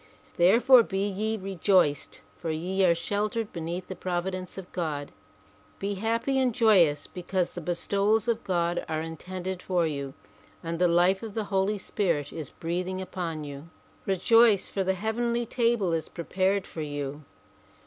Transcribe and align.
Therefore 0.35 0.81
be 0.81 1.07
ye 1.07 1.37
rejoiced 1.37 2.23
for 2.35 2.49
ye 2.49 2.83
are 2.83 2.95
sheltered 2.95 3.53
beneath 3.53 3.87
the 3.87 3.95
provi 3.95 4.31
dence 4.31 4.57
of 4.57 4.71
God. 4.71 5.11
Be 5.77 5.93
happy 5.93 6.39
and 6.39 6.55
joyous 6.55 7.05
because 7.05 7.51
the 7.51 7.61
bestowals 7.61 8.27
of 8.27 8.43
God 8.43 8.83
are 8.89 8.99
intended 9.01 9.61
for 9.61 9.85
you 9.85 10.15
and 10.63 10.79
the 10.79 10.87
life 10.87 11.21
of 11.21 11.35
the 11.35 11.43
Holy 11.53 11.77
Spirit 11.77 12.33
is 12.33 12.49
breathing 12.49 12.99
upon 12.99 13.43
you. 13.43 13.69
Rejoice, 14.07 14.67
for 14.67 14.83
the 14.83 14.95
heavenly 14.95 15.45
table 15.45 15.93
is 15.93 16.09
prepared 16.09 16.65
for 16.65 16.81
you. 16.81 17.21